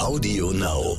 [0.00, 0.96] Audio Now.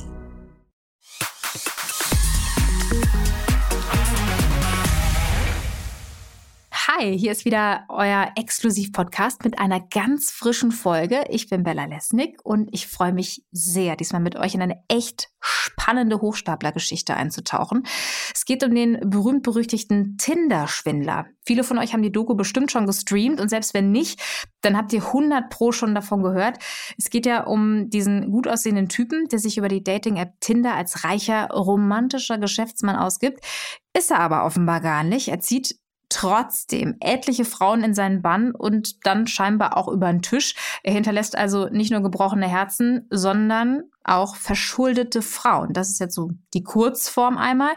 [6.94, 11.24] Hi, hier ist wieder euer Exklusiv-Podcast mit einer ganz frischen Folge.
[11.30, 15.30] Ich bin Bella Lesnick und ich freue mich sehr, diesmal mit euch in eine echt
[15.40, 17.84] spannende Hochstapler-Geschichte einzutauchen.
[18.34, 21.28] Es geht um den berühmt-berüchtigten Tinder-Schwindler.
[21.46, 24.20] Viele von euch haben die Doku bestimmt schon gestreamt und selbst wenn nicht,
[24.60, 26.58] dann habt ihr 100 Pro schon davon gehört.
[26.98, 31.04] Es geht ja um diesen gut aussehenden Typen, der sich über die Dating-App Tinder als
[31.04, 33.42] reicher, romantischer Geschäftsmann ausgibt.
[33.96, 35.28] Ist er aber offenbar gar nicht.
[35.28, 35.81] Er zieht
[36.22, 40.54] trotzdem etliche Frauen in seinen Bann und dann scheinbar auch über den Tisch.
[40.84, 45.72] Er hinterlässt also nicht nur gebrochene Herzen, sondern auch verschuldete Frauen.
[45.72, 47.72] Das ist jetzt so die Kurzform einmal.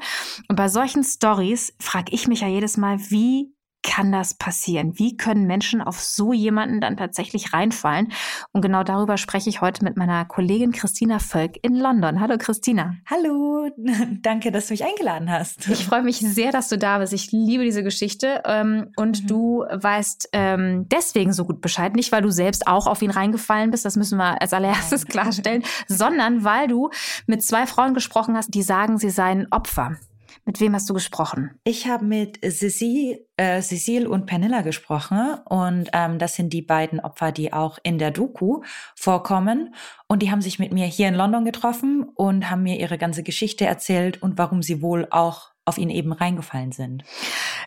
[0.47, 3.54] Und bei solchen Stories frage ich mich ja jedes Mal, wie
[3.85, 4.97] kann das passieren?
[4.97, 8.11] Wie können Menschen auf so jemanden dann tatsächlich reinfallen?
[8.51, 12.19] Und genau darüber spreche ich heute mit meiner Kollegin Christina Völk in London.
[12.19, 12.95] Hallo Christina.
[13.09, 13.69] Hallo,
[14.21, 15.69] danke, dass du mich eingeladen hast.
[15.69, 17.13] Ich freue mich sehr, dass du da bist.
[17.13, 18.41] Ich liebe diese Geschichte.
[18.45, 19.27] Ähm, und mhm.
[19.27, 21.95] du weißt ähm, deswegen so gut Bescheid.
[21.95, 25.63] Nicht, weil du selbst auch auf ihn reingefallen bist, das müssen wir als allererstes klarstellen,
[25.87, 26.89] sondern weil du
[27.27, 29.95] mit zwei Frauen gesprochen hast, die sagen, sie seien Opfer.
[30.47, 31.59] Mit wem hast du gesprochen?
[31.63, 37.31] Ich habe mit Cecile, äh, und Pernilla gesprochen und ähm, das sind die beiden Opfer,
[37.31, 38.61] die auch in der Doku
[38.95, 39.73] vorkommen
[40.07, 43.23] und die haben sich mit mir hier in London getroffen und haben mir ihre ganze
[43.23, 47.03] Geschichte erzählt und warum sie wohl auch auf ihn eben reingefallen sind.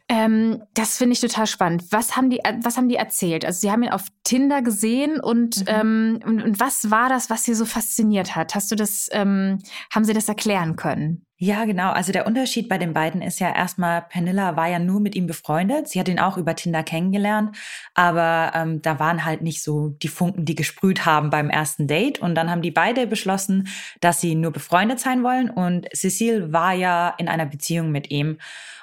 [0.08, 1.84] Ähm, das finde ich total spannend.
[1.90, 3.44] Was haben die, was haben die erzählt?
[3.44, 5.66] Also sie haben ihn auf Tinder gesehen und, mhm.
[5.66, 8.54] ähm, und, und, was war das, was sie so fasziniert hat?
[8.54, 9.58] Hast du das, ähm,
[9.92, 11.24] haben sie das erklären können?
[11.40, 11.92] Ja, genau.
[11.92, 15.28] Also der Unterschied bei den beiden ist ja erstmal, Pernilla war ja nur mit ihm
[15.28, 15.86] befreundet.
[15.88, 17.56] Sie hat ihn auch über Tinder kennengelernt,
[17.94, 22.18] aber ähm, da waren halt nicht so die Funken, die gesprüht haben beim ersten Date.
[22.18, 23.68] Und dann haben die beide beschlossen,
[24.00, 25.48] dass sie nur befreundet sein wollen.
[25.48, 28.38] Und Cecile war ja in einer Beziehung mit ihm.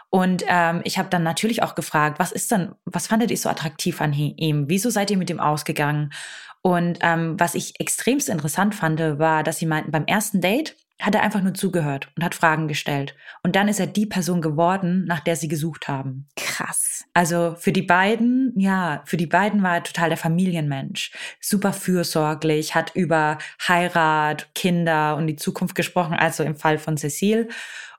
[0.10, 3.50] Und ähm, ich habe dann natürlich auch gefragt, was ist denn, was fandet ihr so
[3.50, 4.70] attraktiv an ihm?
[4.70, 6.14] Wieso seid ihr mit ihm ausgegangen?
[6.62, 11.14] Und ähm, was ich extremst interessant fand, war, dass sie meinten, beim ersten Date hat
[11.14, 13.16] er einfach nur zugehört und hat Fragen gestellt.
[13.44, 16.28] Und dann ist er die Person geworden, nach der sie gesucht haben.
[16.38, 17.06] Krass.
[17.14, 21.12] Also für die beiden, ja, für die beiden war er total der Familienmensch.
[21.42, 27.50] Super fürsorglich, hat über Heirat, Kinder und die Zukunft gesprochen, also im Fall von Cecile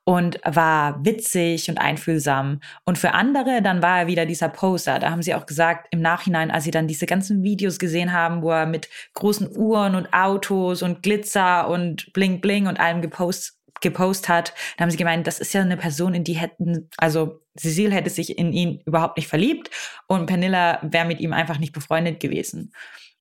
[0.08, 2.60] und war witzig und einfühlsam.
[2.84, 5.00] Und für andere, dann war er wieder dieser Poser.
[5.00, 8.40] Da haben sie auch gesagt, im Nachhinein, als sie dann diese ganzen Videos gesehen haben,
[8.40, 13.58] wo er mit großen Uhren und Autos und Glitzer und Bling Bling und allem gepost,
[13.80, 17.40] gepost hat, da haben sie gemeint, das ist ja eine Person, in die hätten, also
[17.58, 19.70] Cecile hätte sich in ihn überhaupt nicht verliebt
[20.06, 22.70] und Pernilla wäre mit ihm einfach nicht befreundet gewesen.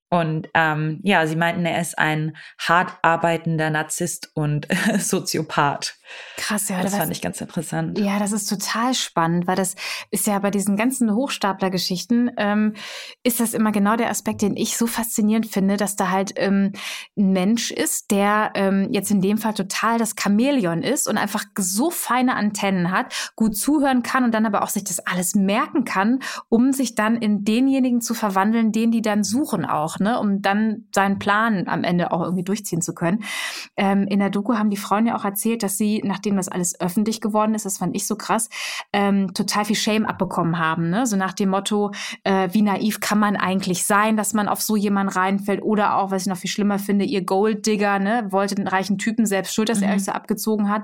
[0.09, 4.67] Und ähm, ja, sie meinten, er ist ein hart arbeitender Narzisst und
[4.97, 5.97] Soziopath.
[6.38, 6.81] Krass, ja.
[6.81, 7.97] Das, das fand ich ganz interessant.
[7.97, 9.75] Ja, das ist total spannend, weil das
[10.11, 12.73] ist ja bei diesen ganzen Hochstapler-Geschichten, ähm,
[13.23, 16.73] ist das immer genau der Aspekt, den ich so faszinierend finde, dass da halt ähm,
[17.17, 21.45] ein Mensch ist, der ähm, jetzt in dem Fall total das Chamäleon ist und einfach
[21.57, 25.85] so feine Antennen hat, gut zuhören kann und dann aber auch sich das alles merken
[25.85, 30.41] kann, um sich dann in denjenigen zu verwandeln, den die dann suchen auch, ne, um
[30.41, 33.23] dann seinen Plan am Ende auch irgendwie durchziehen zu können.
[33.78, 36.79] Ähm, in der Doku haben die Frauen ja auch erzählt, dass sie nachdem das alles
[36.79, 38.50] öffentlich geworden ist, das fand ich so krass,
[38.94, 40.89] ähm, total viel Shame abbekommen haben.
[40.89, 41.06] Ne?
[41.06, 41.91] So nach dem Motto,
[42.23, 45.61] äh, wie naiv kann man eigentlich sein, dass man auf so jemanden reinfällt?
[45.61, 49.25] Oder auch, was ich noch viel schlimmer finde, ihr Golddigger, ne, wollte den reichen Typen
[49.25, 49.85] selbst schuld, dass mhm.
[49.85, 50.83] er euch so abgezogen hat.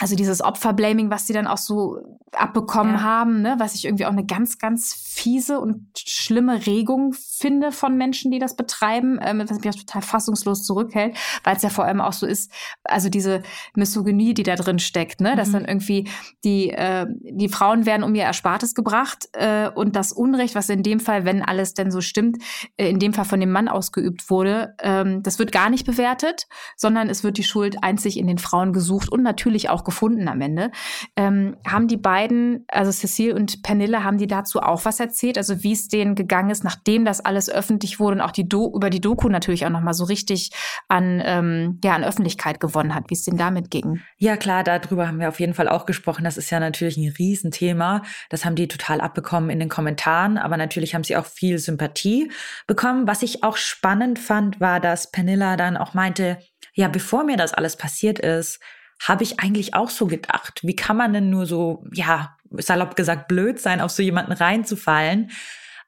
[0.00, 1.98] Also dieses Opferblaming, was sie dann auch so
[2.32, 3.02] abbekommen ja.
[3.02, 7.96] haben, ne, was ich irgendwie auch eine ganz, ganz fiese und schlimme Regung finde von
[7.96, 11.84] Menschen, die das betreiben, ähm, was mich auch total fassungslos zurückhält, weil es ja vor
[11.84, 12.52] allem auch so ist,
[12.84, 13.42] also diese
[13.74, 15.36] Misogynie, die da drin steckt, ne?
[15.36, 15.52] Dass mhm.
[15.52, 16.08] dann irgendwie
[16.44, 20.82] die, äh, die Frauen werden um ihr Erspartes gebracht äh, und das Unrecht, was in
[20.82, 22.38] dem Fall, wenn alles denn so stimmt,
[22.76, 26.46] äh, in dem Fall von dem Mann ausgeübt wurde, ähm, das wird gar nicht bewertet,
[26.76, 30.40] sondern es wird die Schuld einzig in den Frauen gesucht und natürlich auch gefunden am
[30.40, 30.70] Ende.
[31.16, 35.38] Ähm, haben die beiden, also Cecile und Pernille, haben die dazu auch was erzählt?
[35.38, 38.72] Also wie es denen gegangen ist, nachdem das alles öffentlich wurde und auch die Do
[38.74, 40.50] über die Doku natürlich auch nochmal so richtig
[40.88, 44.00] an, ähm, ja, an Öffentlichkeit gewonnen hat, wie es denen damit ging?
[44.18, 46.24] Ja, klar darüber haben wir auf jeden Fall auch gesprochen.
[46.24, 48.02] Das ist ja natürlich ein Riesenthema.
[48.30, 52.30] Das haben die total abbekommen in den Kommentaren, aber natürlich haben sie auch viel Sympathie
[52.66, 53.06] bekommen.
[53.06, 56.38] Was ich auch spannend fand, war, dass Pernilla dann auch meinte,
[56.74, 58.60] ja, bevor mir das alles passiert ist,
[59.02, 60.60] habe ich eigentlich auch so gedacht.
[60.62, 65.30] Wie kann man denn nur so, ja, salopp gesagt, blöd sein, auf so jemanden reinzufallen?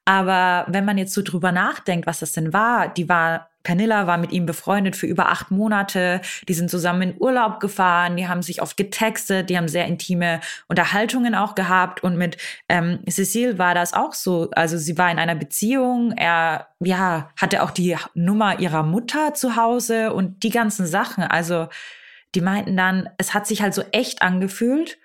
[0.05, 4.19] Aber wenn man jetzt so drüber nachdenkt, was das denn war, die war Pernilla war
[4.19, 6.21] mit ihm befreundet für über acht Monate.
[6.49, 10.41] Die sind zusammen in Urlaub gefahren, die haben sich oft getextet, die haben sehr intime
[10.69, 12.03] Unterhaltungen auch gehabt.
[12.05, 12.37] Und mit
[12.69, 14.51] ähm, Cecile war das auch so.
[14.53, 19.57] Also sie war in einer Beziehung, er ja, hatte auch die Nummer ihrer Mutter zu
[19.57, 21.25] Hause und die ganzen Sachen.
[21.25, 21.69] Also
[22.35, 24.99] die meinten dann, es hat sich halt so echt angefühlt.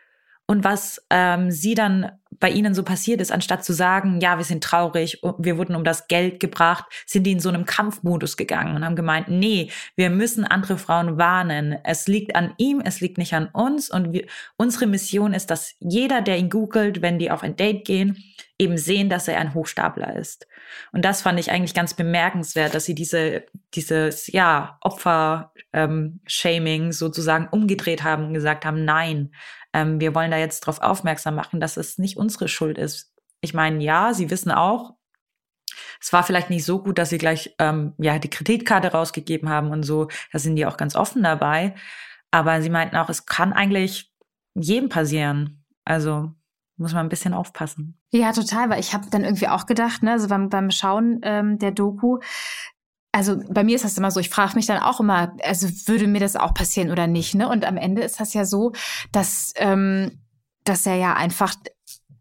[0.47, 4.45] Und was ähm, sie dann bei ihnen so passiert ist, anstatt zu sagen, ja, wir
[4.45, 8.75] sind traurig, wir wurden um das Geld gebracht, sind die in so einem Kampfmodus gegangen
[8.75, 11.77] und haben gemeint, nee, wir müssen andere Frauen warnen.
[11.83, 14.25] Es liegt an ihm, es liegt nicht an uns und wir,
[14.57, 18.24] unsere Mission ist, dass jeder, der ihn googelt, wenn die auf ein Date gehen,
[18.59, 20.45] eben sehen, dass er ein Hochstapler ist.
[20.92, 27.47] Und das fand ich eigentlich ganz bemerkenswert, dass sie diese, dieses, ja, Opfer-Shaming ähm, sozusagen
[27.50, 29.31] umgedreht haben und gesagt haben, nein,
[29.74, 33.13] ähm, wir wollen da jetzt darauf aufmerksam machen, dass es nicht unsere Schuld ist.
[33.42, 34.95] Ich meine, ja, sie wissen auch,
[36.01, 39.71] es war vielleicht nicht so gut, dass sie gleich ähm, ja die Kreditkarte rausgegeben haben
[39.71, 40.07] und so.
[40.31, 41.75] Da sind die auch ganz offen dabei.
[42.31, 44.13] Aber sie meinten auch, es kann eigentlich
[44.56, 45.66] jedem passieren.
[45.86, 46.31] Also
[46.77, 48.00] muss man ein bisschen aufpassen.
[48.12, 51.60] Ja, total, weil ich habe dann irgendwie auch gedacht, ne, also beim, beim Schauen ähm,
[51.60, 52.19] der Doku,
[53.11, 56.07] also bei mir ist das immer so, ich frage mich dann auch immer, also würde
[56.07, 57.50] mir das auch passieren oder nicht, ne?
[57.50, 58.73] Und am Ende ist das ja so,
[59.11, 60.19] dass, ähm,
[60.63, 61.56] dass er ja einfach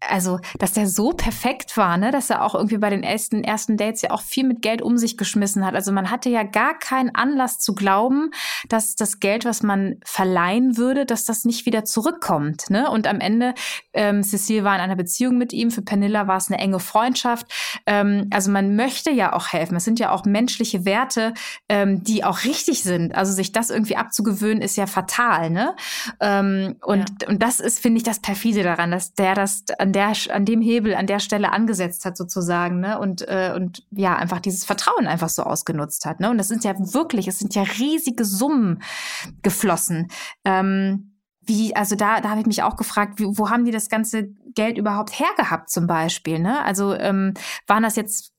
[0.01, 3.77] also, dass der so perfekt war, ne, dass er auch irgendwie bei den ersten, ersten
[3.77, 5.75] Dates ja auch viel mit Geld um sich geschmissen hat.
[5.75, 8.31] Also man hatte ja gar keinen Anlass zu glauben,
[8.69, 12.71] dass das Geld, was man verleihen würde, dass das nicht wieder zurückkommt.
[12.71, 12.91] Ne?
[12.91, 13.55] Und am Ende,
[13.93, 17.47] ähm, Cecile war in einer Beziehung mit ihm, für Pernilla war es eine enge Freundschaft.
[17.87, 19.77] Ähm, also man möchte ja auch helfen.
[19.77, 21.35] Es sind ja auch menschliche Werte,
[21.69, 23.15] ähm, die auch richtig sind.
[23.15, 25.51] Also sich das irgendwie abzugewöhnen, ist ja fatal.
[25.51, 25.75] Ne?
[26.21, 27.29] Ähm, und, ja.
[27.29, 30.61] und das ist, finde ich, das perfide daran, dass der das an der, an dem
[30.61, 32.99] Hebel, an der Stelle angesetzt hat sozusagen, ne?
[32.99, 36.21] Und, äh, und ja, einfach dieses Vertrauen einfach so ausgenutzt hat.
[36.21, 36.31] Ne?
[36.31, 38.83] Und das sind ja wirklich, es sind ja riesige Summen
[39.43, 40.09] geflossen.
[40.45, 43.89] Ähm, wie, also da, da habe ich mich auch gefragt, wie, wo haben die das
[43.89, 46.39] ganze Geld überhaupt hergehabt zum Beispiel?
[46.39, 46.63] Ne?
[46.63, 47.33] Also ähm,
[47.67, 48.35] waren das jetzt,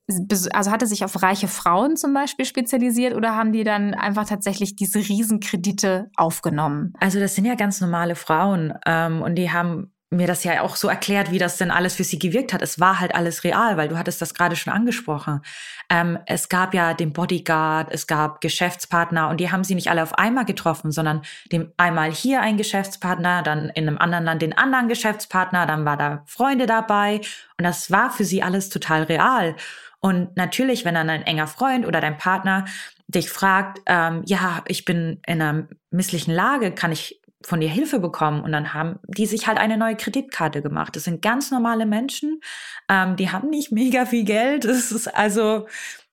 [0.54, 4.76] also hatte sich auf reiche Frauen zum Beispiel spezialisiert oder haben die dann einfach tatsächlich
[4.76, 6.94] diese Riesenkredite aufgenommen?
[7.00, 10.76] Also das sind ja ganz normale Frauen ähm, und die haben mir das ja auch
[10.76, 12.64] so erklärt, wie das denn alles für sie gewirkt hat.
[12.64, 15.42] Es war halt alles real, weil du hattest das gerade schon angesprochen.
[15.88, 20.02] Ähm, es gab ja den Bodyguard, es gab Geschäftspartner und die haben sie nicht alle
[20.02, 21.22] auf einmal getroffen, sondern
[21.52, 25.98] dem einmal hier ein Geschäftspartner, dann in einem anderen Land den anderen Geschäftspartner, dann war
[25.98, 27.22] da Freunde dabei
[27.58, 29.56] und das war für sie alles total real.
[30.00, 32.66] Und natürlich, wenn dann ein enger Freund oder dein Partner
[33.08, 38.00] dich fragt, ähm, ja, ich bin in einer misslichen Lage, kann ich von dir Hilfe
[38.00, 40.96] bekommen und dann haben die sich halt eine neue Kreditkarte gemacht.
[40.96, 42.42] Das sind ganz normale Menschen,
[42.90, 45.68] ähm, die haben nicht mega viel Geld, das ist also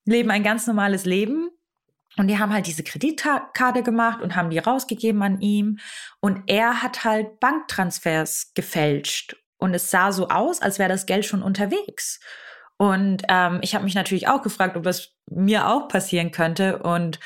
[0.05, 1.51] leben ein ganz normales Leben
[2.17, 5.79] und die haben halt diese Kreditkarte gemacht und haben die rausgegeben an ihm
[6.21, 11.25] und er hat halt Banktransfers gefälscht und es sah so aus, als wäre das Geld
[11.25, 12.21] schon unterwegs.
[12.79, 17.19] Und ähm, ich habe mich natürlich auch gefragt, ob das mir auch passieren könnte und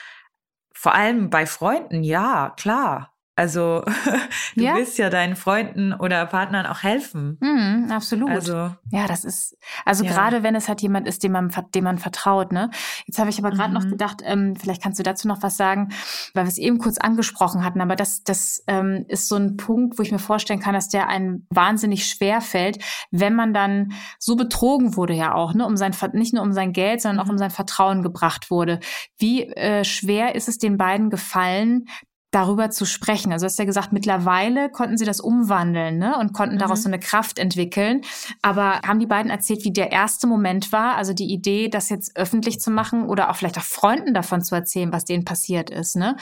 [0.72, 3.12] vor allem bei Freunden, ja, klar.
[3.40, 3.82] Also
[4.54, 4.74] du ja.
[4.74, 7.38] willst ja deinen Freunden oder Partnern auch helfen.
[7.40, 8.28] Mhm, absolut.
[8.28, 9.56] Also ja, das ist
[9.86, 10.12] also ja.
[10.12, 12.52] gerade wenn es halt jemand ist, dem man dem man vertraut.
[12.52, 12.68] Ne?
[13.06, 13.74] Jetzt habe ich aber gerade mhm.
[13.74, 15.88] noch gedacht, ähm, vielleicht kannst du dazu noch was sagen,
[16.34, 17.80] weil wir es eben kurz angesprochen hatten.
[17.80, 21.08] Aber das das ähm, ist so ein Punkt, wo ich mir vorstellen kann, dass der
[21.08, 25.96] einen wahnsinnig schwer fällt, wenn man dann so betrogen wurde ja auch, ne, um sein
[26.12, 27.32] nicht nur um sein Geld, sondern auch mhm.
[27.32, 28.80] um sein Vertrauen gebracht wurde.
[29.16, 31.86] Wie äh, schwer ist es den beiden gefallen,
[32.30, 33.32] darüber zu sprechen.
[33.32, 36.16] Also du hast ja gesagt, mittlerweile konnten sie das umwandeln ne?
[36.16, 36.60] und konnten mhm.
[36.60, 38.02] daraus so eine Kraft entwickeln.
[38.40, 42.16] Aber haben die beiden erzählt, wie der erste Moment war, also die Idee, das jetzt
[42.16, 45.96] öffentlich zu machen oder auch vielleicht auch Freunden davon zu erzählen, was denen passiert ist.
[45.96, 46.16] Ne?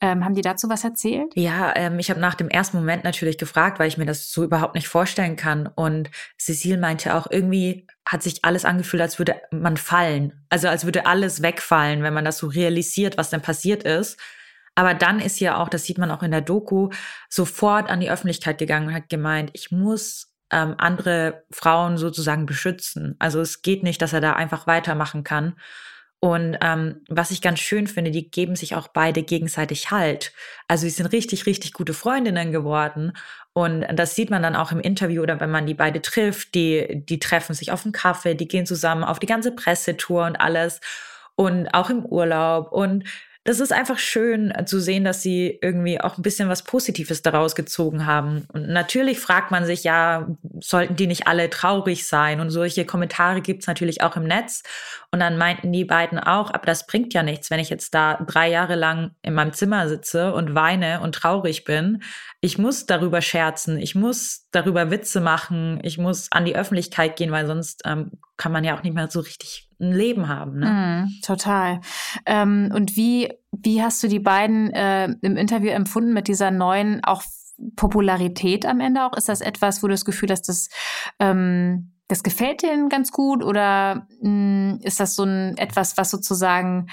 [0.00, 1.32] Ähm, haben die dazu was erzählt?
[1.34, 4.42] Ja, ähm, ich habe nach dem ersten Moment natürlich gefragt, weil ich mir das so
[4.42, 5.68] überhaupt nicht vorstellen kann.
[5.68, 10.32] Und Cecile meinte auch, irgendwie hat sich alles angefühlt, als würde man fallen.
[10.48, 14.18] Also als würde alles wegfallen, wenn man das so realisiert, was denn passiert ist.
[14.74, 16.90] Aber dann ist ja auch, das sieht man auch in der Doku,
[17.28, 23.16] sofort an die Öffentlichkeit gegangen und hat gemeint, ich muss ähm, andere Frauen sozusagen beschützen.
[23.18, 25.54] Also es geht nicht, dass er da einfach weitermachen kann.
[26.24, 30.32] Und ähm, was ich ganz schön finde, die geben sich auch beide gegenseitig Halt.
[30.68, 33.14] Also sie sind richtig, richtig gute Freundinnen geworden.
[33.54, 36.54] Und das sieht man dann auch im Interview oder wenn man die beide trifft.
[36.54, 40.36] Die, die treffen sich auf einen Kaffee, die gehen zusammen auf die ganze Pressetour und
[40.36, 40.80] alles.
[41.34, 42.70] Und auch im Urlaub.
[42.70, 43.04] Und
[43.44, 47.22] das ist einfach schön äh, zu sehen, dass sie irgendwie auch ein bisschen was Positives
[47.22, 48.46] daraus gezogen haben.
[48.52, 50.28] Und natürlich fragt man sich, ja,
[50.62, 52.40] sollten die nicht alle traurig sein?
[52.40, 54.62] Und solche Kommentare gibt's natürlich auch im Netz.
[55.10, 58.14] Und dann meinten die beiden auch, aber das bringt ja nichts, wenn ich jetzt da
[58.26, 62.02] drei Jahre lang in meinem Zimmer sitze und weine und traurig bin.
[62.40, 67.30] Ich muss darüber scherzen, ich muss darüber Witze machen, ich muss an die Öffentlichkeit gehen,
[67.30, 70.60] weil sonst ähm, kann man ja auch nicht mehr so richtig ein Leben haben.
[70.60, 70.66] Ne?
[71.06, 71.80] Mm, total.
[72.24, 77.04] Ähm, und wie, wie hast du die beiden äh, im Interview empfunden mit dieser neuen
[77.04, 77.22] auch
[77.76, 79.16] Popularität am Ende auch?
[79.16, 80.68] Ist das etwas, wo du das Gefühl hast, dass
[81.18, 86.10] ähm, das gefällt denen ganz gut oder mh, hm, ist das so ein etwas, was
[86.10, 86.88] sozusagen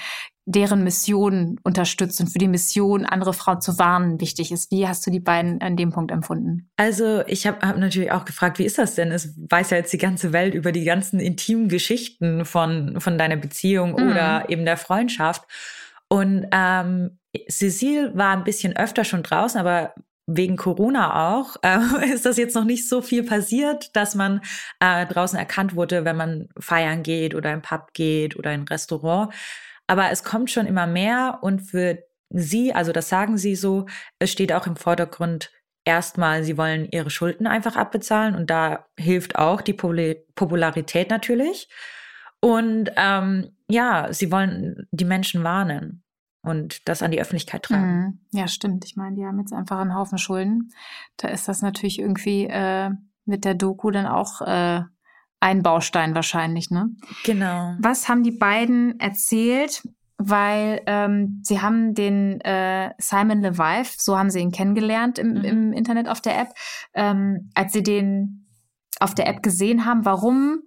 [0.46, 4.70] deren Mission unterstützt und für die Mission, andere Frauen zu warnen, wichtig ist.
[4.72, 6.70] Wie hast du die beiden an dem Punkt empfunden?
[6.76, 9.12] Also ich habe hab natürlich auch gefragt, wie ist das denn?
[9.12, 13.36] Es weiß ja jetzt die ganze Welt über die ganzen intimen Geschichten von, von deiner
[13.36, 14.10] Beziehung mhm.
[14.10, 15.44] oder eben der Freundschaft.
[16.08, 19.94] Und ähm, Cecile war ein bisschen öfter schon draußen, aber
[20.36, 24.40] wegen Corona auch, äh, ist das jetzt noch nicht so viel passiert, dass man
[24.80, 28.68] äh, draußen erkannt wurde, wenn man feiern geht oder im Pub geht oder in ein
[28.68, 29.32] Restaurant.
[29.86, 33.86] Aber es kommt schon immer mehr und für sie, also das sagen sie so,
[34.20, 35.50] es steht auch im Vordergrund
[35.84, 41.68] erstmal, sie wollen ihre Schulden einfach abbezahlen und da hilft auch die Popularität natürlich.
[42.40, 46.04] Und ähm, ja, sie wollen die Menschen warnen
[46.42, 48.20] und das an die Öffentlichkeit tragen.
[48.32, 48.38] Mhm.
[48.38, 48.84] Ja, stimmt.
[48.84, 50.72] Ich meine, die haben jetzt einfach einen Haufen Schulden.
[51.16, 52.90] Da ist das natürlich irgendwie äh,
[53.24, 54.82] mit der Doku dann auch äh,
[55.40, 56.90] ein Baustein wahrscheinlich, ne?
[57.24, 57.74] Genau.
[57.78, 59.82] Was haben die beiden erzählt?
[60.22, 65.44] Weil ähm, sie haben den äh, Simon Levive, so haben sie ihn kennengelernt im, mhm.
[65.44, 66.48] im Internet auf der App,
[66.92, 68.46] ähm, als sie den
[68.98, 70.04] auf der App gesehen haben.
[70.04, 70.60] Warum?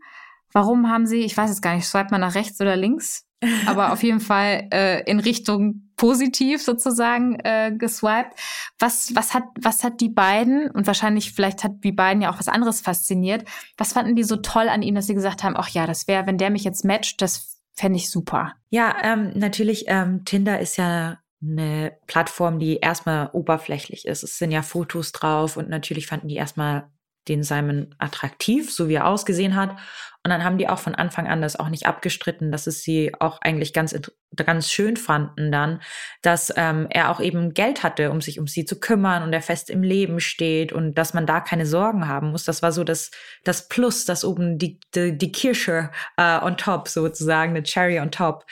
[0.54, 3.28] Warum haben sie, ich weiß es gar nicht, schreibt man nach rechts oder links?
[3.66, 8.34] Aber auf jeden Fall äh, in Richtung positiv sozusagen äh, geswiped.
[8.80, 12.40] Was, was, hat, was hat die beiden, und wahrscheinlich vielleicht hat die beiden ja auch
[12.40, 13.48] was anderes fasziniert,
[13.78, 16.26] was fanden die so toll an ihm, dass sie gesagt haben, ach ja, das wäre,
[16.28, 18.54] wenn der mich jetzt matcht, das fände ich super.
[18.70, 24.24] Ja, ähm, natürlich, ähm, Tinder ist ja eine Plattform, die erstmal oberflächlich ist.
[24.24, 26.90] Es sind ja Fotos drauf und natürlich fanden die erstmal
[27.28, 29.78] den Simon attraktiv, so wie er ausgesehen hat.
[30.26, 33.12] Und dann haben die auch von Anfang an das auch nicht abgestritten, dass es sie
[33.20, 33.94] auch eigentlich ganz,
[34.38, 35.82] ganz schön fanden dann,
[36.22, 39.42] dass ähm, er auch eben Geld hatte, um sich um sie zu kümmern und er
[39.42, 42.46] fest im Leben steht und dass man da keine Sorgen haben muss.
[42.46, 43.12] Das war so das,
[43.44, 48.12] das Plus, das oben die, die, die Kirsche äh, on top sozusagen, eine Cherry on
[48.12, 48.46] top.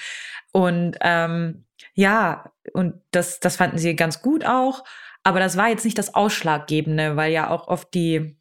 [0.52, 1.64] Und ähm,
[1.94, 4.84] ja, und das, das fanden sie ganz gut auch.
[5.24, 8.41] Aber das war jetzt nicht das Ausschlaggebende, weil ja auch oft die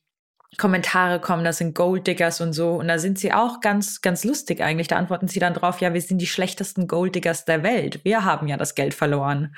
[0.59, 2.73] Kommentare kommen, das sind Golddiggers und so.
[2.73, 4.89] Und da sind sie auch ganz, ganz lustig eigentlich.
[4.89, 8.05] Da antworten sie dann drauf, ja, wir sind die schlechtesten Golddiggers der Welt.
[8.05, 9.55] Wir haben ja das Geld verloren.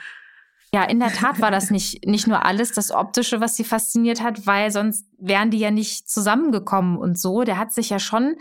[0.75, 4.23] Ja, in der Tat war das nicht, nicht nur alles das Optische, was sie fasziniert
[4.23, 7.43] hat, weil sonst wären die ja nicht zusammengekommen und so.
[7.45, 8.37] Der hat sich ja schon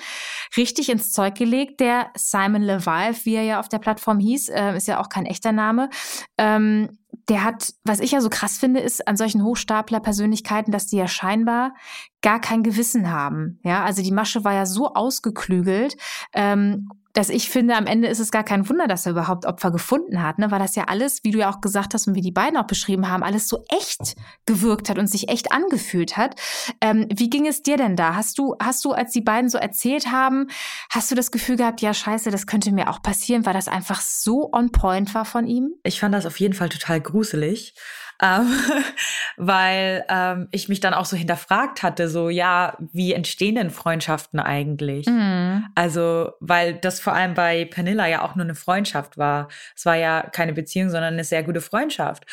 [0.57, 1.79] richtig ins Zeug gelegt.
[1.79, 5.25] Der Simon Levive, wie er ja auf der Plattform hieß, äh, ist ja auch kein
[5.25, 5.89] echter Name.
[6.37, 6.89] Ähm,
[7.29, 11.07] der hat, was ich ja so krass finde, ist an solchen Hochstapler-Persönlichkeiten, dass die ja
[11.07, 11.73] scheinbar
[12.21, 13.59] gar kein Gewissen haben.
[13.63, 15.95] Ja, also die Masche war ja so ausgeklügelt.
[16.33, 19.71] Ähm, dass ich finde, am Ende ist es gar kein Wunder, dass er überhaupt Opfer
[19.71, 20.49] gefunden hat, ne?
[20.49, 22.67] weil das ja alles, wie du ja auch gesagt hast und wie die beiden auch
[22.67, 26.35] beschrieben haben, alles so echt gewirkt hat und sich echt angefühlt hat.
[26.79, 28.15] Ähm, wie ging es dir denn da?
[28.15, 30.47] Hast du, hast du, als die beiden so erzählt haben,
[30.89, 34.01] hast du das Gefühl gehabt, ja, scheiße, das könnte mir auch passieren, weil das einfach
[34.01, 35.73] so on point war von ihm?
[35.83, 37.75] Ich fand das auf jeden Fall total gruselig
[38.21, 38.47] ähm,
[39.37, 44.39] weil ähm, ich mich dann auch so hinterfragt hatte, so ja, wie entstehen denn Freundschaften
[44.39, 45.07] eigentlich?
[45.07, 45.65] Mhm.
[45.75, 49.49] Also, weil das vor allem bei Panilla ja auch nur eine Freundschaft war.
[49.75, 52.25] Es war ja keine Beziehung, sondern eine sehr gute Freundschaft.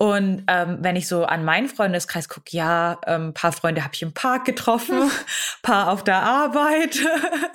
[0.00, 3.94] Und ähm, wenn ich so an meinen Freundeskreis gucke, ja, ein ähm, paar Freunde habe
[3.94, 5.10] ich im Park getroffen,
[5.62, 7.00] paar auf der Arbeit.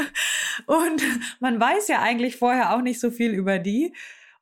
[0.66, 1.02] und
[1.40, 3.94] man weiß ja eigentlich vorher auch nicht so viel über die.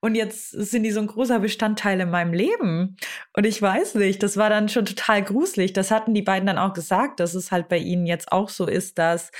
[0.03, 2.98] Und jetzt sind die so ein großer Bestandteil in meinem Leben.
[3.38, 5.74] Und ich weiß nicht, das war dann schon total gruselig.
[5.74, 8.65] Das hatten die beiden dann auch gesagt, dass es halt bei ihnen jetzt auch so
[8.65, 9.31] ist, dass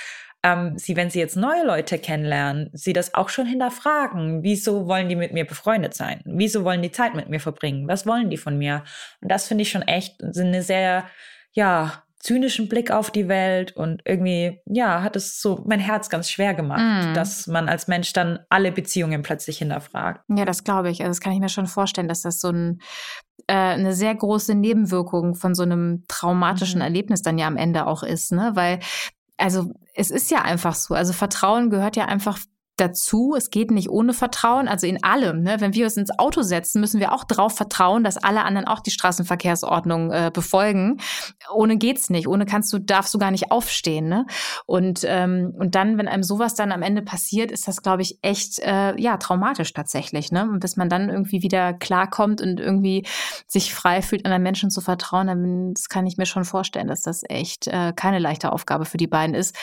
[0.42, 4.42] ähm, sie, wenn sie jetzt neue Leute kennenlernen, sie das auch schon hinterfragen.
[4.42, 6.20] Wieso wollen die mit mir befreundet sein?
[6.24, 7.86] Wieso wollen die Zeit mit mir verbringen?
[7.88, 8.84] Was wollen die von mir?
[9.20, 11.04] Und das finde ich schon echt eine sehr,
[11.52, 16.30] ja, zynischen Blick auf die Welt und irgendwie, ja, hat es so mein Herz ganz
[16.30, 17.14] schwer gemacht, mm.
[17.14, 20.24] dass man als Mensch dann alle Beziehungen plötzlich hinterfragt.
[20.28, 21.00] Ja, das glaube ich.
[21.00, 22.80] Also das kann ich mir schon vorstellen, dass das so ein,
[23.48, 26.82] äh, eine sehr große Nebenwirkung von so einem traumatischen mm.
[26.82, 28.52] Erlebnis dann ja am Ende auch ist, ne?
[28.54, 28.78] Weil,
[29.36, 30.94] also es ist ja einfach so.
[30.94, 32.38] Also Vertrauen gehört ja einfach
[32.76, 33.34] dazu.
[33.36, 35.42] Es geht nicht ohne Vertrauen, also in allem.
[35.42, 35.60] Ne?
[35.60, 38.80] Wenn wir uns ins Auto setzen, müssen wir auch darauf vertrauen, dass alle anderen auch
[38.80, 40.98] die Straßenverkehrsordnung äh, befolgen.
[41.52, 42.28] Ohne geht's nicht.
[42.28, 44.08] Ohne kannst du, darfst du gar nicht aufstehen.
[44.08, 44.26] Ne?
[44.66, 48.18] Und, ähm, und dann, wenn einem sowas dann am Ende passiert, ist das, glaube ich,
[48.22, 50.32] echt äh, ja traumatisch tatsächlich.
[50.32, 50.48] Ne?
[50.48, 53.06] Und bis man dann irgendwie wieder klarkommt und irgendwie
[53.46, 57.02] sich frei fühlt, anderen Menschen zu vertrauen, dann das kann ich mir schon vorstellen, dass
[57.02, 59.56] das echt äh, keine leichte Aufgabe für die beiden ist.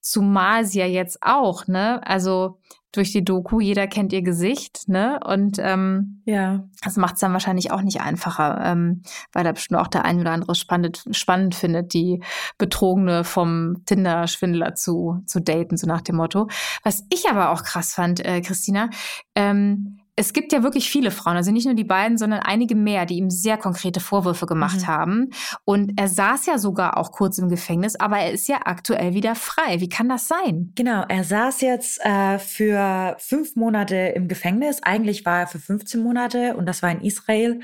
[0.00, 2.00] Zumal sie ja jetzt auch, ne?
[2.06, 2.58] Also
[2.92, 5.20] durch die Doku, jeder kennt ihr Gesicht, ne?
[5.24, 6.64] Und ähm, ja.
[6.82, 9.02] das macht es dann wahrscheinlich auch nicht einfacher, ähm,
[9.32, 12.20] weil da bestimmt auch der ein oder andere spannend, spannend findet, die
[12.58, 16.48] Betrogene vom Tinder-Schwindler zu, zu daten, so nach dem Motto.
[16.82, 18.90] Was ich aber auch krass fand, äh, Christina,
[19.36, 23.06] ähm, es gibt ja wirklich viele Frauen, also nicht nur die beiden, sondern einige mehr,
[23.06, 24.86] die ihm sehr konkrete Vorwürfe gemacht mhm.
[24.86, 25.30] haben.
[25.64, 29.34] Und er saß ja sogar auch kurz im Gefängnis, aber er ist ja aktuell wieder
[29.34, 29.80] frei.
[29.80, 30.72] Wie kann das sein?
[30.74, 34.82] Genau, er saß jetzt äh, für fünf Monate im Gefängnis.
[34.82, 37.60] Eigentlich war er für 15 Monate und das war in Israel.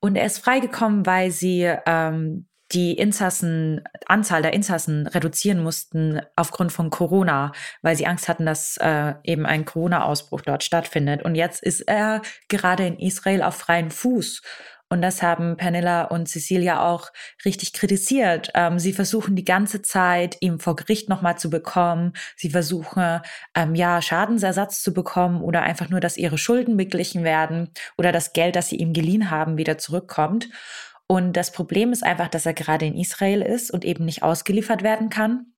[0.00, 6.72] Und er ist freigekommen, weil sie ähm, die Insassen, Anzahl der Insassen reduzieren mussten aufgrund
[6.72, 11.22] von Corona, weil sie Angst hatten, dass äh, eben ein Corona-Ausbruch dort stattfindet.
[11.22, 14.42] Und jetzt ist er gerade in Israel auf freien Fuß.
[14.90, 17.10] Und das haben Pernilla und Cecilia auch
[17.44, 18.50] richtig kritisiert.
[18.54, 22.14] Ähm, sie versuchen die ganze Zeit, ihn vor Gericht nochmal zu bekommen.
[22.36, 23.20] Sie versuchen,
[23.54, 28.32] ähm, ja, Schadensersatz zu bekommen oder einfach nur, dass ihre Schulden beglichen werden oder das
[28.32, 30.48] Geld, das sie ihm geliehen haben, wieder zurückkommt.
[31.10, 34.82] Und das Problem ist einfach, dass er gerade in Israel ist und eben nicht ausgeliefert
[34.82, 35.54] werden kann.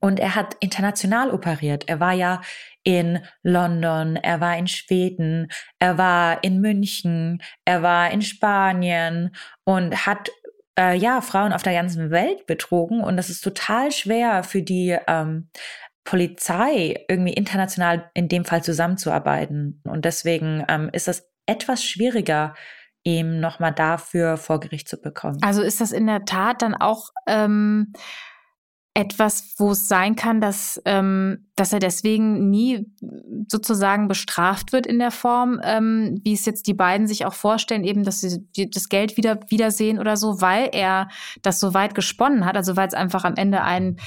[0.00, 1.84] Und er hat international operiert.
[1.88, 2.40] Er war ja
[2.84, 10.06] in London, er war in Schweden, er war in München, er war in Spanien und
[10.06, 10.30] hat
[10.78, 13.02] äh, ja Frauen auf der ganzen Welt betrogen.
[13.02, 15.50] Und das ist total schwer für die ähm,
[16.04, 19.82] Polizei irgendwie international in dem Fall zusammenzuarbeiten.
[19.84, 22.54] Und deswegen ähm, ist das etwas schwieriger,
[23.04, 25.38] ihm nochmal dafür vor Gericht zu bekommen.
[25.42, 27.92] Also ist das in der Tat dann auch ähm,
[28.98, 32.90] etwas, wo es sein kann, dass, ähm, dass er deswegen nie
[33.46, 37.84] sozusagen bestraft wird in der Form, ähm, wie es jetzt die beiden sich auch vorstellen,
[37.84, 41.08] eben, dass sie das Geld wieder wiedersehen oder so, weil er
[41.42, 43.98] das so weit gesponnen hat, also weil es einfach am Ende ein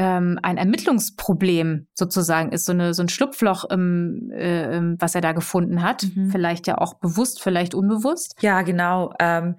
[0.00, 5.32] ähm, ein Ermittlungsproblem sozusagen ist, so, eine, so ein Schlupfloch, im, äh, was er da
[5.32, 6.06] gefunden hat.
[6.14, 6.30] Mhm.
[6.30, 8.34] Vielleicht ja auch bewusst, vielleicht unbewusst.
[8.40, 9.12] Ja, genau.
[9.20, 9.56] Ähm,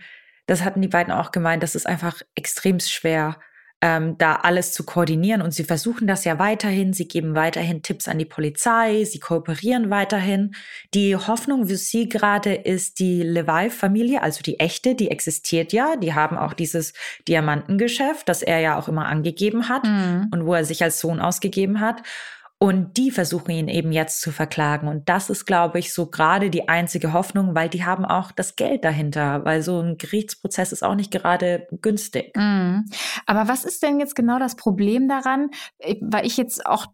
[0.47, 1.61] das hatten die beiden auch gemeint.
[1.61, 3.37] Das ist einfach extrem schwer,
[3.81, 5.41] ähm, da alles zu koordinieren.
[5.41, 6.93] Und sie versuchen das ja weiterhin.
[6.93, 9.03] Sie geben weiterhin Tipps an die Polizei.
[9.05, 10.55] Sie kooperieren weiterhin.
[10.93, 15.95] Die Hoffnung für sie gerade ist die Levi-Familie, also die echte, die existiert ja.
[15.95, 16.93] Die haben auch dieses
[17.27, 20.27] Diamantengeschäft, das er ja auch immer angegeben hat mhm.
[20.31, 22.03] und wo er sich als Sohn ausgegeben hat.
[22.63, 24.87] Und die versuchen ihn eben jetzt zu verklagen.
[24.87, 28.55] Und das ist, glaube ich, so gerade die einzige Hoffnung, weil die haben auch das
[28.55, 32.37] Geld dahinter, weil so ein Gerichtsprozess ist auch nicht gerade günstig.
[32.37, 32.85] Mhm.
[33.25, 35.49] Aber was ist denn jetzt genau das Problem daran?
[36.01, 36.85] Weil ich jetzt auch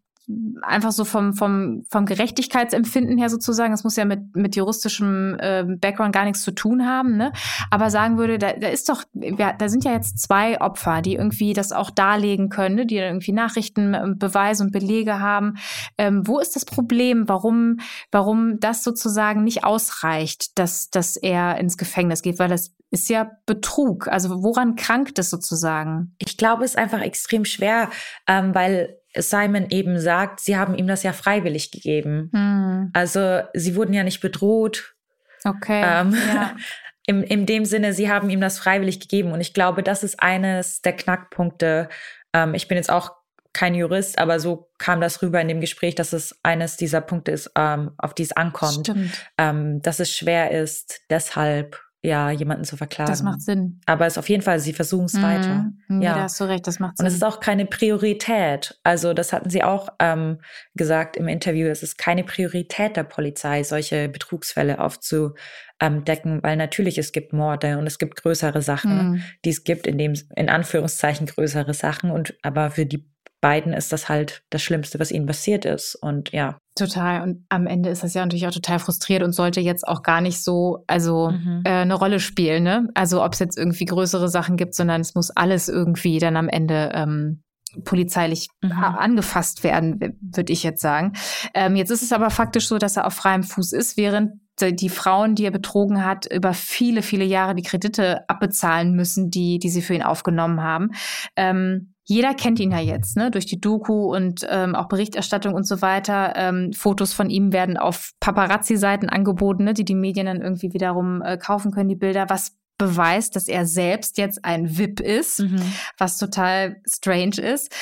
[0.61, 5.63] einfach so vom, vom, vom Gerechtigkeitsempfinden her sozusagen, das muss ja mit, mit juristischem äh,
[5.63, 7.31] Background gar nichts zu tun haben, ne?
[7.71, 11.15] Aber sagen würde, da, da ist doch, ja, da sind ja jetzt zwei Opfer, die
[11.15, 12.85] irgendwie das auch darlegen können, ne?
[12.85, 15.55] die irgendwie Nachrichten, ähm, Beweise und Belege haben.
[15.97, 17.79] Ähm, wo ist das Problem, warum,
[18.11, 22.37] warum das sozusagen nicht ausreicht, dass, dass er ins Gefängnis geht?
[22.37, 24.07] Weil das ist ja Betrug.
[24.07, 26.15] Also woran krankt es sozusagen?
[26.19, 27.89] Ich glaube, es ist einfach extrem schwer,
[28.27, 32.29] ähm, weil Simon eben sagt, sie haben ihm das ja freiwillig gegeben.
[32.33, 32.89] Hm.
[32.93, 34.95] Also sie wurden ja nicht bedroht.
[35.43, 35.83] Okay.
[35.85, 36.55] Ähm, ja.
[37.05, 39.31] in, in dem Sinne, sie haben ihm das freiwillig gegeben.
[39.31, 41.89] Und ich glaube, das ist eines der Knackpunkte.
[42.33, 43.11] Ähm, ich bin jetzt auch
[43.53, 47.31] kein Jurist, aber so kam das rüber in dem Gespräch, dass es eines dieser Punkte
[47.31, 48.93] ist, ähm, auf die es ankommt.
[49.37, 53.09] Ähm, dass es schwer ist, deshalb ja, jemanden zu verklagen.
[53.09, 53.81] Das macht Sinn.
[53.85, 55.23] Aber es ist auf jeden Fall, sie versuchen es mhm.
[55.23, 55.71] weiter.
[55.89, 55.99] Ja.
[55.99, 57.05] ja, da hast du recht, das macht Sinn.
[57.05, 58.79] Und es ist auch keine Priorität.
[58.83, 60.39] Also das hatten sie auch ähm,
[60.75, 61.67] gesagt im Interview.
[61.67, 67.87] Es ist keine Priorität der Polizei, solche Betrugsfälle aufzudecken, weil natürlich es gibt Morde und
[67.87, 69.23] es gibt größere Sachen, mhm.
[69.43, 72.11] die es gibt, in dem in Anführungszeichen größere Sachen.
[72.11, 73.09] Und aber für die
[73.41, 75.95] beiden ist das halt das Schlimmste, was ihnen passiert ist.
[75.95, 76.57] Und ja.
[76.75, 77.21] Total.
[77.21, 80.21] Und am Ende ist das ja natürlich auch total frustriert und sollte jetzt auch gar
[80.21, 81.61] nicht so, also mhm.
[81.65, 82.63] äh, eine Rolle spielen.
[82.63, 82.89] Ne?
[82.93, 86.49] Also ob es jetzt irgendwie größere Sachen gibt, sondern es muss alles irgendwie dann am
[86.49, 87.43] Ende ähm,
[87.83, 88.71] polizeilich mhm.
[88.71, 91.13] angefasst werden, würde ich jetzt sagen.
[91.53, 94.89] Ähm, jetzt ist es aber faktisch so, dass er auf freiem Fuß ist, während die
[94.89, 99.69] Frauen, die er betrogen hat, über viele, viele Jahre die Kredite abbezahlen müssen, die, die
[99.69, 100.89] sie für ihn aufgenommen haben.
[101.35, 105.67] Ähm, jeder kennt ihn ja jetzt, ne, durch die Doku und ähm, auch Berichterstattung und
[105.67, 106.33] so weiter.
[106.37, 111.21] Ähm, Fotos von ihm werden auf Paparazzi-Seiten angeboten, ne, die die Medien dann irgendwie wiederum
[111.21, 115.61] äh, kaufen können, die Bilder, was beweist, dass er selbst jetzt ein VIP ist, mhm.
[115.97, 117.75] was total strange ist.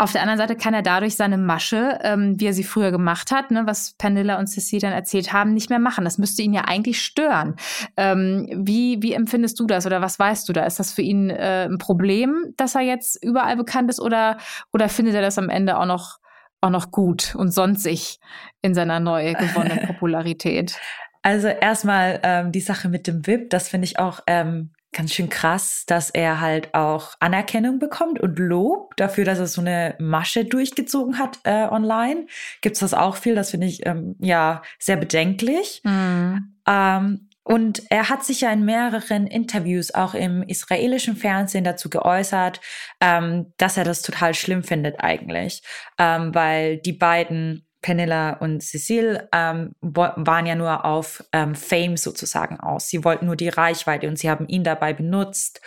[0.00, 3.32] Auf der anderen Seite kann er dadurch seine Masche, ähm, wie er sie früher gemacht
[3.32, 6.04] hat, ne, was Pernilla und Cecile dann erzählt haben, nicht mehr machen.
[6.04, 7.56] Das müsste ihn ja eigentlich stören.
[7.96, 10.64] Ähm, wie, wie empfindest du das oder was weißt du da?
[10.64, 14.38] Ist das für ihn äh, ein Problem, dass er jetzt überall bekannt ist oder,
[14.72, 16.18] oder findet er das am Ende auch noch,
[16.60, 18.20] auch noch gut und sonstig
[18.62, 20.78] in seiner neu gewonnenen Popularität?
[21.22, 25.28] Also erstmal ähm, die Sache mit dem VIP, das finde ich auch ähm, ganz schön
[25.28, 30.44] krass, dass er halt auch Anerkennung bekommt und Lob dafür, dass er so eine Masche
[30.44, 32.26] durchgezogen hat äh, online.
[32.62, 33.34] Gibt's das auch viel?
[33.34, 35.82] Das finde ich ähm, ja sehr bedenklich.
[35.84, 36.56] Mhm.
[36.66, 42.60] Ähm, und er hat sich ja in mehreren Interviews auch im israelischen Fernsehen dazu geäußert,
[43.00, 45.62] ähm, dass er das total schlimm findet eigentlich,
[45.98, 52.60] ähm, weil die beiden Penilla und Cecile ähm, waren ja nur auf ähm, Fame sozusagen
[52.60, 52.90] aus.
[52.90, 55.62] Sie wollten nur die Reichweite und sie haben ihn dabei benutzt.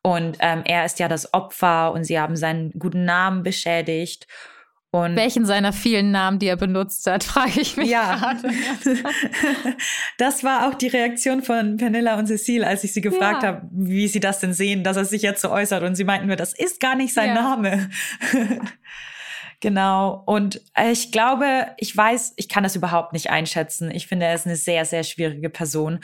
[0.00, 4.26] Und ähm, er ist ja das Opfer und sie haben seinen guten Namen beschädigt.
[4.90, 8.16] Und Welchen seiner vielen Namen, die er benutzt hat, frage ich mich ja.
[8.16, 8.48] gerade.
[10.16, 13.48] das war auch die Reaktion von Penilla und Cecile, als ich sie gefragt ja.
[13.48, 15.82] habe, wie sie das denn sehen, dass er sich jetzt so äußert.
[15.82, 17.34] Und sie meinten nur, das ist gar nicht sein ja.
[17.34, 17.90] Name.
[19.66, 20.22] Genau.
[20.26, 20.60] Und
[20.92, 23.90] ich glaube, ich weiß, ich kann das überhaupt nicht einschätzen.
[23.90, 25.98] Ich finde, er ist eine sehr, sehr schwierige Person.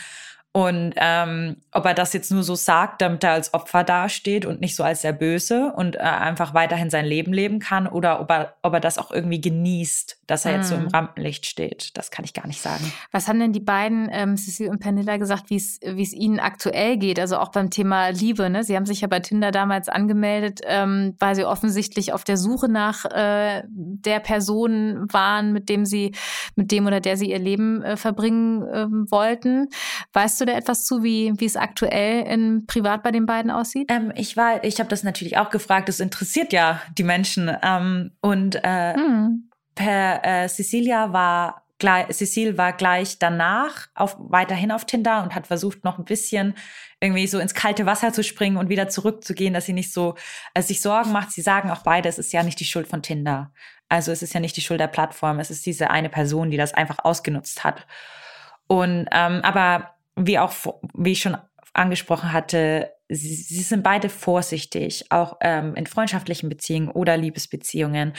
[0.55, 4.61] Und ähm, ob er das jetzt nur so sagt, damit er als Opfer dasteht und
[4.61, 8.31] nicht so als der Böse und äh, einfach weiterhin sein Leben leben kann, oder ob
[8.31, 10.57] er, ob er das auch irgendwie genießt, dass er mm.
[10.57, 10.89] jetzt so im hm.
[10.89, 12.93] Rampenlicht steht, das kann ich gar nicht sagen.
[13.13, 17.19] Was haben denn die beiden, ähm, Cecile und Pernilla, gesagt, wie es ihnen aktuell geht?
[17.19, 18.51] Also auch beim Thema Liebe.
[18.51, 18.63] Ne?
[18.63, 22.69] Sie haben sich ja bei Tinder damals angemeldet, ähm, weil sie offensichtlich auf der Suche
[22.69, 26.13] nach äh, der Person waren, mit dem sie,
[26.57, 29.69] mit dem oder der sie ihr Leben äh, verbringen äh, wollten.
[30.13, 33.51] Weißt du, du da etwas zu, wie, wie es aktuell in privat bei den beiden
[33.51, 33.91] aussieht?
[33.91, 35.89] Ähm, ich war, ich habe das natürlich auch gefragt.
[35.89, 37.51] Das interessiert ja die Menschen.
[37.63, 39.51] Ähm, und äh, mhm.
[39.75, 45.49] per äh, Cecilia war gleich, Cecile war gleich danach auf, weiterhin auf Tinder und hat
[45.49, 46.55] versucht, noch ein bisschen
[47.01, 50.15] irgendwie so ins kalte Wasser zu springen und wieder zurückzugehen, dass sie nicht so
[50.55, 51.33] also sich Sorgen macht.
[51.33, 53.53] Sie sagen auch beide, es ist ja nicht die Schuld von Tinder.
[53.89, 56.57] Also es ist ja nicht die Schuld der Plattform, es ist diese eine Person, die
[56.57, 57.87] das einfach ausgenutzt hat.
[58.69, 60.53] Und ähm, aber wie auch,
[60.95, 61.37] wie ich schon
[61.73, 68.13] angesprochen hatte, sie, sie sind beide vorsichtig, auch ähm, in freundschaftlichen Beziehungen oder Liebesbeziehungen.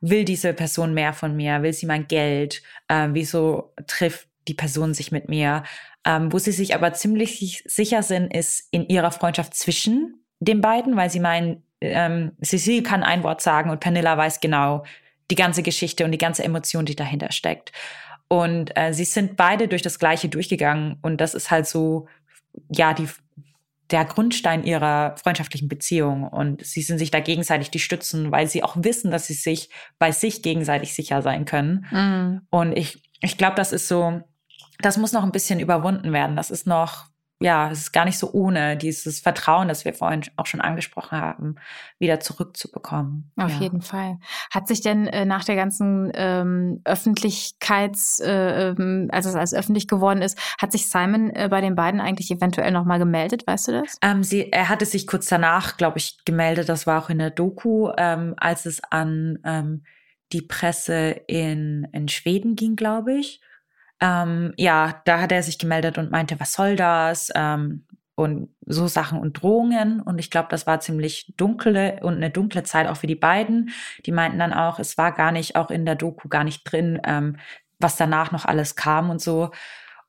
[0.00, 1.62] Will diese Person mehr von mir?
[1.62, 2.62] Will sie mein Geld?
[2.88, 5.64] Ähm, wieso trifft die Person sich mit mir?
[6.06, 10.96] Ähm, wo sie sich aber ziemlich sicher sind, ist in ihrer Freundschaft zwischen den beiden,
[10.96, 14.84] weil sie meinen, ähm, Cecile kann ein Wort sagen und Pernilla weiß genau
[15.30, 17.72] die ganze Geschichte und die ganze Emotion, die dahinter steckt.
[18.34, 20.96] Und äh, sie sind beide durch das Gleiche durchgegangen.
[21.02, 22.08] Und das ist halt so,
[22.68, 23.08] ja, die,
[23.92, 26.26] der Grundstein ihrer freundschaftlichen Beziehung.
[26.26, 29.70] Und sie sind sich da gegenseitig die Stützen, weil sie auch wissen, dass sie sich
[30.00, 31.86] bei sich gegenseitig sicher sein können.
[31.92, 32.40] Mhm.
[32.50, 34.20] Und ich, ich glaube, das ist so,
[34.80, 36.34] das muss noch ein bisschen überwunden werden.
[36.34, 37.04] Das ist noch,
[37.44, 41.20] ja, es ist gar nicht so ohne dieses Vertrauen, das wir vorhin auch schon angesprochen
[41.20, 41.56] haben,
[41.98, 43.30] wieder zurückzubekommen.
[43.36, 43.60] Auf ja.
[43.60, 44.16] jeden Fall.
[44.50, 49.88] Hat sich denn äh, nach der ganzen ähm, Öffentlichkeits, äh, ähm, als es als öffentlich
[49.88, 53.46] geworden ist, hat sich Simon äh, bei den beiden eigentlich eventuell nochmal gemeldet?
[53.46, 53.98] Weißt du das?
[54.00, 56.70] Ähm, sie, er hatte sich kurz danach, glaube ich, gemeldet.
[56.70, 59.82] Das war auch in der Doku, ähm, als es an ähm,
[60.32, 63.42] die Presse in, in Schweden ging, glaube ich.
[64.04, 67.30] Ähm, ja, da hat er sich gemeldet und meinte, was soll das?
[67.34, 67.86] Ähm,
[68.16, 70.00] und so Sachen und Drohungen.
[70.00, 73.70] Und ich glaube, das war ziemlich dunkle und eine dunkle Zeit auch für die beiden.
[74.04, 77.00] Die meinten dann auch, es war gar nicht, auch in der Doku gar nicht drin,
[77.04, 77.38] ähm,
[77.80, 79.50] was danach noch alles kam und so.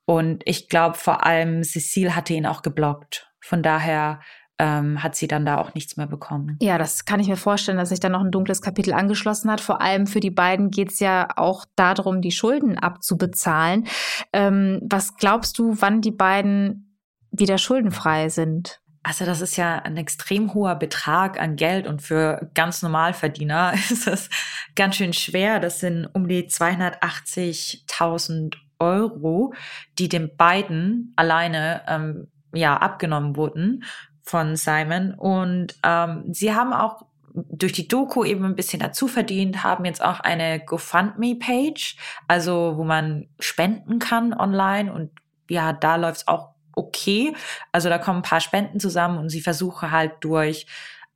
[0.04, 3.32] Und ich glaube, vor allem Cecile hatte ihn auch geblockt.
[3.40, 4.20] Von daher
[4.58, 6.56] ähm, hat sie dann da auch nichts mehr bekommen.
[6.60, 9.60] Ja, das kann ich mir vorstellen, dass sich da noch ein dunkles Kapitel angeschlossen hat.
[9.60, 13.86] Vor allem für die beiden geht es ja auch darum, die Schulden abzubezahlen.
[14.32, 16.98] Ähm, was glaubst du, wann die beiden
[17.30, 18.80] wieder schuldenfrei sind?
[19.02, 24.06] Also das ist ja ein extrem hoher Betrag an Geld und für ganz Normalverdiener ist
[24.06, 24.28] das
[24.74, 25.60] ganz schön schwer.
[25.60, 29.52] Das sind um die 280.000 Euro,
[29.98, 33.84] die den beiden alleine ähm, ja abgenommen wurden
[34.26, 35.14] von Simon.
[35.14, 40.02] Und ähm, sie haben auch durch die Doku eben ein bisschen dazu verdient, haben jetzt
[40.02, 41.96] auch eine GoFundMe-Page,
[42.28, 44.92] also wo man spenden kann online.
[44.92, 45.10] Und
[45.48, 47.34] ja, da läuft's auch okay.
[47.72, 50.66] Also da kommen ein paar Spenden zusammen und sie versuchen halt durch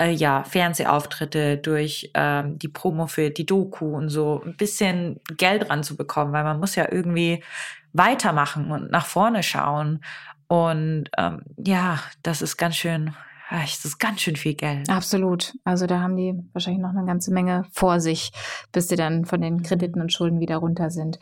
[0.01, 5.69] äh, ja, Fernsehauftritte, durch ähm, die Promo für die Doku und so ein bisschen Geld
[5.69, 7.43] ranzubekommen, weil man muss ja irgendwie
[7.93, 10.01] weitermachen und nach vorne schauen.
[10.51, 13.15] Und ähm, ja, das ist ganz schön
[13.51, 14.89] das ist ganz schön viel Geld.
[14.89, 15.55] Absolut.
[15.65, 18.31] Also da haben die wahrscheinlich noch eine ganze Menge vor sich,
[18.73, 21.19] bis sie dann von den Krediten und Schulden wieder runter sind.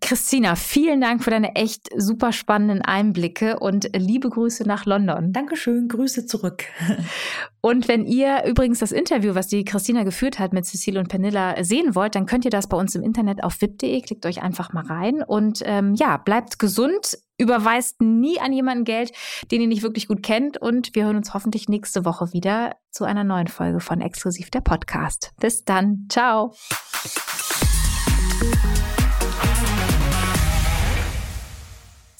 [0.00, 5.32] Christina, vielen Dank für deine echt super spannenden Einblicke und liebe Grüße nach London.
[5.32, 6.64] Dankeschön, Grüße zurück.
[7.60, 11.62] Und wenn ihr übrigens das Interview, was die Christina geführt hat mit Cecile und Pernilla
[11.62, 14.00] sehen wollt, dann könnt ihr das bei uns im Internet auf wip.de.
[14.00, 19.12] Klickt euch einfach mal rein und ähm, ja, bleibt gesund überweist nie an jemanden Geld,
[19.50, 20.58] den ihr nicht wirklich gut kennt.
[20.58, 24.60] Und wir hören uns hoffentlich nächste Woche wieder zu einer neuen Folge von Exklusiv der
[24.60, 25.32] Podcast.
[25.40, 26.06] Bis dann.
[26.10, 26.54] Ciao.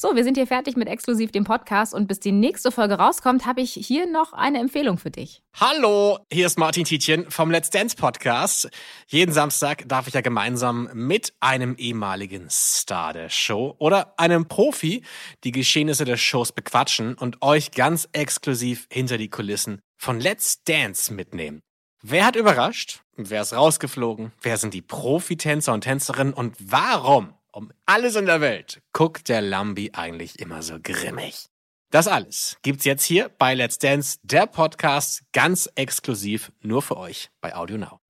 [0.03, 3.45] So, wir sind hier fertig mit exklusiv dem Podcast und bis die nächste Folge rauskommt,
[3.45, 5.43] habe ich hier noch eine Empfehlung für dich.
[5.61, 8.71] Hallo, hier ist Martin Tietjen vom Let's Dance Podcast.
[9.09, 15.05] Jeden Samstag darf ich ja gemeinsam mit einem ehemaligen Star der Show oder einem Profi
[15.45, 21.13] die Geschehnisse der Shows bequatschen und euch ganz exklusiv hinter die Kulissen von Let's Dance
[21.13, 21.61] mitnehmen.
[22.01, 23.03] Wer hat überrascht?
[23.17, 24.33] Wer ist rausgeflogen?
[24.41, 29.43] Wer sind die Profitänzer und Tänzerinnen und warum um alles in der Welt guckt der
[29.43, 31.47] Lambi eigentlich immer so grimmig.
[31.91, 37.31] Das alles gibt's jetzt hier bei Let's Dance, der Podcast, ganz exklusiv nur für euch
[37.41, 38.01] bei Audio Now.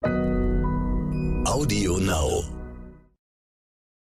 [1.46, 2.59] Audio Now.